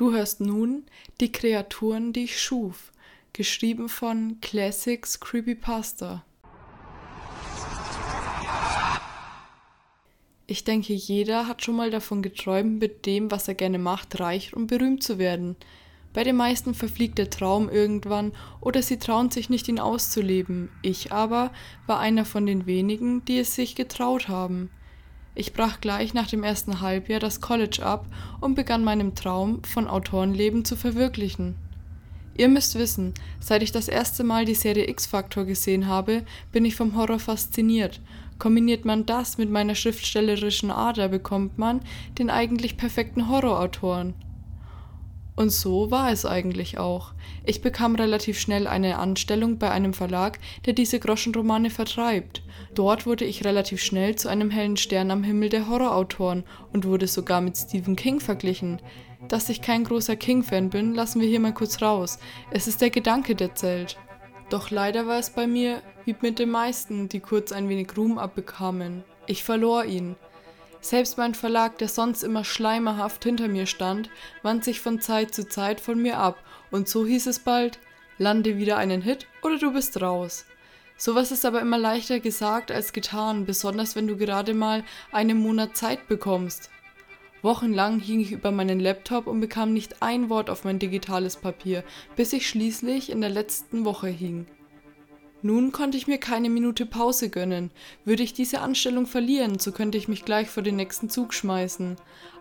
[0.00, 0.84] Du hörst nun
[1.20, 2.90] Die Kreaturen, die ich schuf,
[3.34, 6.24] geschrieben von Classics Creepypasta.
[10.46, 14.56] Ich denke, jeder hat schon mal davon geträumt, mit dem, was er gerne macht, reich
[14.56, 15.54] und berühmt zu werden.
[16.14, 18.32] Bei den meisten verfliegt der Traum irgendwann
[18.62, 20.70] oder sie trauen sich nicht, ihn auszuleben.
[20.80, 21.52] Ich aber
[21.86, 24.70] war einer von den wenigen, die es sich getraut haben.
[25.34, 28.04] Ich brach gleich nach dem ersten Halbjahr das College ab
[28.40, 31.54] und begann meinem Traum von Autorenleben zu verwirklichen.
[32.36, 36.74] Ihr müsst wissen, seit ich das erste Mal die Serie X-Factor gesehen habe, bin ich
[36.74, 38.00] vom Horror fasziniert.
[38.38, 41.80] Kombiniert man das mit meiner schriftstellerischen Ader, bekommt man
[42.18, 44.14] den eigentlich perfekten Horrorautoren.
[45.40, 47.14] Und so war es eigentlich auch.
[47.46, 52.42] Ich bekam relativ schnell eine Anstellung bei einem Verlag, der diese Groschenromane vertreibt.
[52.74, 56.44] Dort wurde ich relativ schnell zu einem hellen Stern am Himmel der Horrorautoren
[56.74, 58.82] und wurde sogar mit Stephen King verglichen.
[59.28, 62.18] Dass ich kein großer King-Fan bin, lassen wir hier mal kurz raus.
[62.50, 63.96] Es ist der Gedanke, der zählt.
[64.50, 68.18] Doch leider war es bei mir wie mit den meisten, die kurz ein wenig Ruhm
[68.18, 69.04] abbekamen.
[69.26, 70.16] Ich verlor ihn.
[70.80, 74.08] Selbst mein Verlag, der sonst immer schleimerhaft hinter mir stand,
[74.42, 77.78] wandte sich von Zeit zu Zeit von mir ab, und so hieß es bald,
[78.18, 80.46] lande wieder einen Hit oder du bist raus.
[80.96, 85.76] Sowas ist aber immer leichter gesagt als getan, besonders wenn du gerade mal einen Monat
[85.76, 86.70] Zeit bekommst.
[87.42, 91.84] Wochenlang hing ich über meinen Laptop und bekam nicht ein Wort auf mein digitales Papier,
[92.16, 94.46] bis ich schließlich in der letzten Woche hing.
[95.42, 97.70] Nun konnte ich mir keine Minute Pause gönnen.
[98.04, 101.96] Würde ich diese Anstellung verlieren, so könnte ich mich gleich vor den nächsten Zug schmeißen.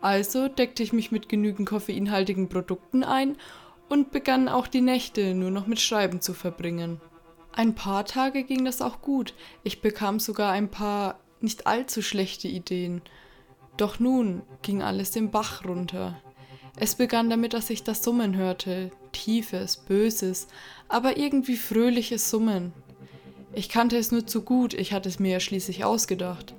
[0.00, 3.36] Also deckte ich mich mit genügend koffeinhaltigen Produkten ein
[3.88, 7.00] und begann auch die Nächte nur noch mit Schreiben zu verbringen.
[7.52, 9.34] Ein paar Tage ging das auch gut.
[9.62, 13.02] Ich bekam sogar ein paar nicht allzu schlechte Ideen.
[13.76, 16.20] Doch nun ging alles den Bach runter.
[16.76, 20.48] Es begann damit, dass ich das Summen hörte, tiefes, böses,
[20.88, 22.72] aber irgendwie fröhliches Summen.
[23.56, 26.54] Ich kannte es nur zu gut, ich hatte es mir ja schließlich ausgedacht.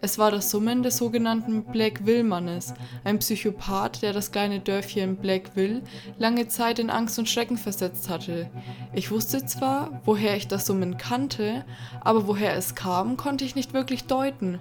[0.00, 5.82] Es war das Summen des sogenannten Blackville-Mannes, ein Psychopath, der das kleine Dörfchen Blackville
[6.18, 8.50] lange Zeit in Angst und Schrecken versetzt hatte.
[8.92, 11.64] Ich wusste zwar, woher ich das Summen kannte,
[12.02, 14.60] aber woher es kam, konnte ich nicht wirklich deuten.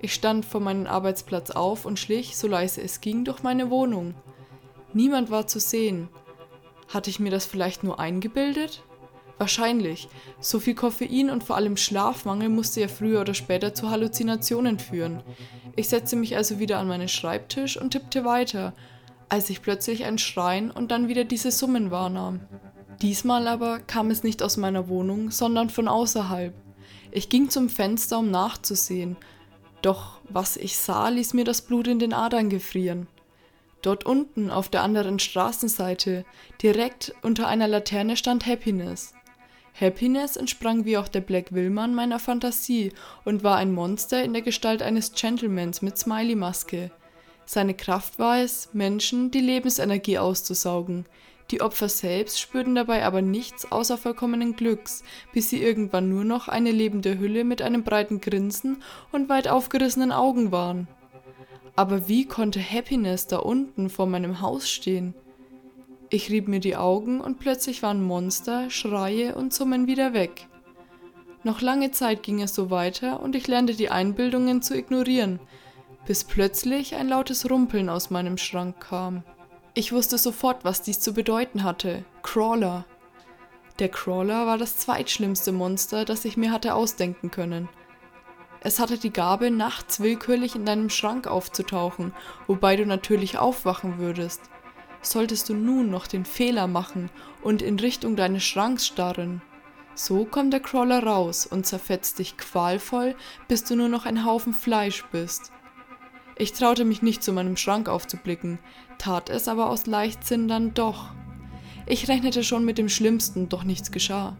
[0.00, 4.14] Ich stand vor meinem Arbeitsplatz auf und schlich, so leise es ging, durch meine Wohnung.
[4.94, 6.08] Niemand war zu sehen.
[6.88, 8.82] Hatte ich mir das vielleicht nur eingebildet?
[9.40, 10.10] Wahrscheinlich.
[10.38, 15.22] So viel Koffein und vor allem Schlafmangel musste ja früher oder später zu Halluzinationen führen.
[15.76, 18.74] Ich setzte mich also wieder an meinen Schreibtisch und tippte weiter,
[19.30, 22.40] als ich plötzlich ein Schreien und dann wieder diese Summen wahrnahm.
[23.00, 26.52] Diesmal aber kam es nicht aus meiner Wohnung, sondern von außerhalb.
[27.10, 29.16] Ich ging zum Fenster, um nachzusehen,
[29.80, 33.06] doch was ich sah, ließ mir das Blut in den Adern gefrieren.
[33.80, 36.26] Dort unten auf der anderen Straßenseite,
[36.62, 39.14] direkt unter einer Laterne stand Happiness.
[39.78, 42.92] Happiness entsprang wie auch der Black Willmann meiner Fantasie
[43.24, 46.90] und war ein Monster in der Gestalt eines Gentlemans mit Smiley-Maske.
[47.46, 51.06] Seine Kraft war es, Menschen die Lebensenergie auszusaugen.
[51.50, 56.46] Die Opfer selbst spürten dabei aber nichts außer vollkommenen Glücks, bis sie irgendwann nur noch
[56.46, 60.86] eine lebende Hülle mit einem breiten Grinsen und weit aufgerissenen Augen waren.
[61.74, 65.14] Aber wie konnte Happiness da unten vor meinem Haus stehen?
[66.12, 70.48] Ich rieb mir die Augen und plötzlich waren Monster, Schreie und Summen wieder weg.
[71.44, 75.38] Noch lange Zeit ging es so weiter und ich lernte die Einbildungen zu ignorieren,
[76.06, 79.22] bis plötzlich ein lautes Rumpeln aus meinem Schrank kam.
[79.74, 82.04] Ich wusste sofort, was dies zu bedeuten hatte.
[82.24, 82.86] Crawler.
[83.78, 87.68] Der Crawler war das zweitschlimmste Monster, das ich mir hatte ausdenken können.
[88.62, 92.12] Es hatte die Gabe, nachts willkürlich in deinem Schrank aufzutauchen,
[92.48, 94.50] wobei du natürlich aufwachen würdest
[95.02, 97.10] solltest du nun noch den Fehler machen
[97.42, 99.42] und in Richtung deines Schranks starren.
[99.94, 103.14] So kommt der Crawler raus und zerfetzt dich qualvoll,
[103.48, 105.52] bis du nur noch ein Haufen Fleisch bist.
[106.36, 108.58] Ich traute mich nicht zu meinem Schrank aufzublicken,
[108.96, 111.10] tat es aber aus Leichtsinn dann doch.
[111.86, 114.36] Ich rechnete schon mit dem Schlimmsten, doch nichts geschah,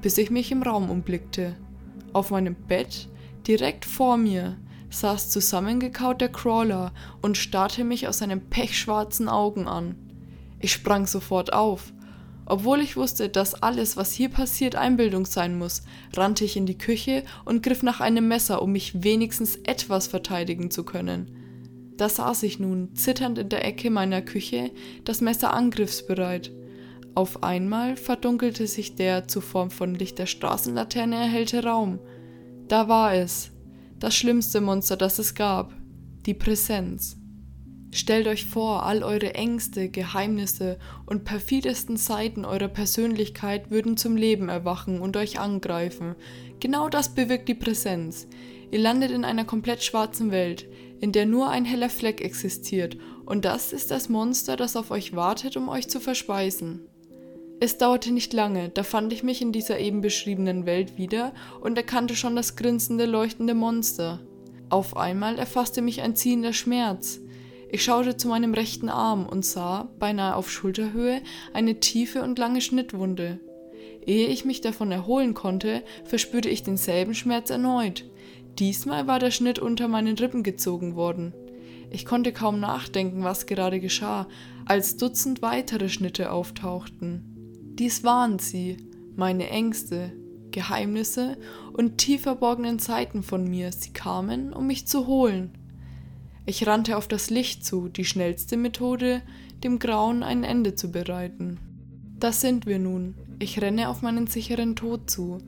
[0.00, 1.56] bis ich mich im Raum umblickte.
[2.12, 3.08] Auf meinem Bett,
[3.46, 4.56] direkt vor mir,
[4.94, 6.92] saß zusammengekaut der Crawler
[7.22, 9.96] und starrte mich aus seinen pechschwarzen Augen an.
[10.60, 11.92] Ich sprang sofort auf.
[12.46, 15.82] Obwohl ich wusste, dass alles, was hier passiert, Einbildung sein muss,
[16.14, 20.70] rannte ich in die Küche und griff nach einem Messer, um mich wenigstens etwas verteidigen
[20.70, 21.30] zu können.
[21.96, 24.72] Da saß ich nun, zitternd in der Ecke meiner Küche,
[25.04, 26.52] das Messer angriffsbereit.
[27.14, 32.00] Auf einmal verdunkelte sich der zu Form von Licht der Straßenlaterne erhellte Raum.
[32.66, 33.52] Da war es,
[34.04, 35.72] das schlimmste Monster, das es gab,
[36.26, 37.16] die Präsenz.
[37.90, 44.50] Stellt euch vor, all eure Ängste, Geheimnisse und perfidesten Seiten eurer Persönlichkeit würden zum Leben
[44.50, 46.16] erwachen und euch angreifen.
[46.60, 48.26] Genau das bewirkt die Präsenz.
[48.70, 50.68] Ihr landet in einer komplett schwarzen Welt,
[51.00, 55.16] in der nur ein heller Fleck existiert, und das ist das Monster, das auf euch
[55.16, 56.82] wartet, um euch zu verspeisen.
[57.60, 61.76] Es dauerte nicht lange, da fand ich mich in dieser eben beschriebenen Welt wieder und
[61.78, 64.20] erkannte schon das grinsende, leuchtende Monster.
[64.68, 67.20] Auf einmal erfasste mich ein ziehender Schmerz.
[67.70, 71.22] Ich schaute zu meinem rechten Arm und sah, beinahe auf Schulterhöhe,
[71.52, 73.40] eine tiefe und lange Schnittwunde.
[74.06, 78.04] Ehe ich mich davon erholen konnte, verspürte ich denselben Schmerz erneut.
[78.58, 81.34] Diesmal war der Schnitt unter meinen Rippen gezogen worden.
[81.90, 84.28] Ich konnte kaum nachdenken, was gerade geschah,
[84.66, 87.33] als Dutzend weitere Schnitte auftauchten.
[87.78, 88.76] Dies waren sie,
[89.16, 90.12] meine Ängste,
[90.52, 91.36] Geheimnisse
[91.72, 95.58] und tief verborgenen Seiten von mir, sie kamen, um mich zu holen.
[96.46, 99.22] Ich rannte auf das Licht zu, die schnellste Methode,
[99.64, 101.58] dem Grauen ein Ende zu bereiten.
[102.20, 103.16] Das sind wir nun.
[103.40, 105.38] Ich renne auf meinen sicheren Tod zu.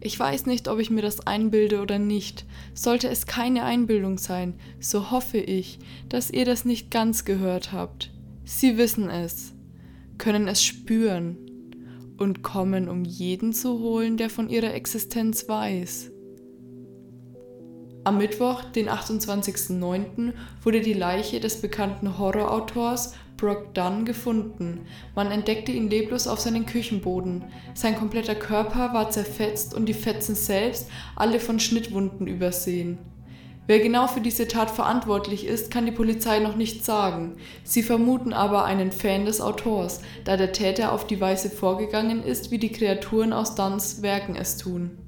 [0.00, 2.46] Ich weiß nicht, ob ich mir das einbilde oder nicht.
[2.72, 8.10] Sollte es keine Einbildung sein, so hoffe ich, dass ihr das nicht ganz gehört habt.
[8.46, 9.52] Sie wissen es,
[10.16, 11.43] können es spüren
[12.16, 16.10] und kommen, um jeden zu holen, der von ihrer Existenz weiß.
[18.04, 24.86] Am Mittwoch, den 28.09., wurde die Leiche des bekannten Horrorautors Brock Dunn gefunden.
[25.14, 27.44] Man entdeckte ihn leblos auf seinem Küchenboden.
[27.74, 32.98] Sein kompletter Körper war zerfetzt und die Fetzen selbst alle von Schnittwunden übersehen.
[33.66, 37.36] Wer genau für diese Tat verantwortlich ist, kann die Polizei noch nicht sagen.
[37.62, 42.50] Sie vermuten aber einen Fan des Autors, da der Täter auf die Weise vorgegangen ist,
[42.50, 44.98] wie die Kreaturen aus Dunns Werken es tun.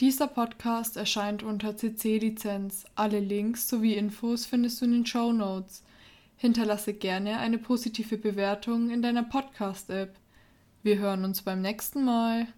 [0.00, 2.86] Dieser Podcast erscheint unter CC-Lizenz.
[2.96, 5.84] Alle Links sowie Infos findest du in den Show Notes.
[6.36, 10.16] Hinterlasse gerne eine positive Bewertung in deiner Podcast-App.
[10.82, 12.48] Wir hören uns beim nächsten Mal.